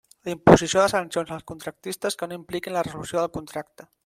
La 0.27 0.31
imposició 0.35 0.79
de 0.83 0.85
sancions 0.93 1.35
als 1.37 1.45
contractistes 1.53 2.21
que 2.23 2.31
no 2.33 2.39
impliquin 2.41 2.79
la 2.79 2.87
resolució 2.89 3.21
del 3.23 3.35
contracte. 3.41 3.93